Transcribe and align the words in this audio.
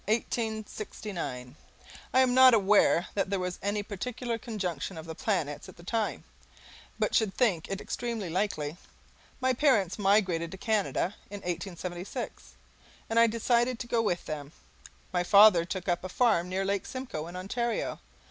I 0.07 1.45
am 2.21 2.33
not 2.33 2.55
aware 2.55 3.05
that 3.13 3.29
there 3.29 3.37
was 3.37 3.59
any 3.61 3.83
particular 3.83 4.39
conjunction 4.39 4.97
of 4.97 5.05
the 5.05 5.13
planets 5.13 5.69
at 5.69 5.77
the 5.77 5.83
time, 5.83 6.23
but 6.97 7.13
should 7.13 7.35
think 7.35 7.69
it 7.69 7.79
extremely 7.79 8.27
likely. 8.27 8.77
My 9.39 9.53
parents 9.53 9.99
migrated 9.99 10.49
to 10.53 10.57
Canada 10.57 11.13
in 11.29 11.41
1876, 11.41 12.53
and 13.11 13.19
I 13.19 13.27
decided 13.27 13.77
to 13.77 13.85
go 13.85 14.01
with 14.01 14.25
them. 14.25 14.53
My 15.13 15.23
father 15.23 15.65
took 15.65 15.87
up 15.87 16.03
a 16.03 16.09
farm 16.09 16.49
near 16.49 16.65
Lake 16.65 16.87
Simcoe, 16.87 17.27
in 17.27 17.35
Ontario. 17.35 17.99